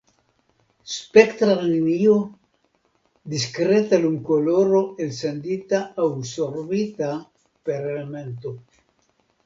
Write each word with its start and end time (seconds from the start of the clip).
Spektra 0.93 1.57
Linio: 1.65 2.15
Diskreta 3.35 4.01
lumkoloro 4.07 4.83
elsendita 5.07 5.85
aŭ 6.07 6.11
sorbita 6.35 7.15
per 7.71 7.91
elemento. 7.97 8.61